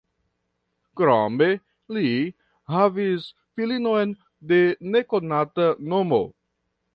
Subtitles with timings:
[1.01, 1.49] Krome
[1.97, 2.13] li
[2.77, 3.27] havis
[3.59, 4.17] filinon
[4.53, 4.59] de
[4.97, 6.21] nekonata nomo.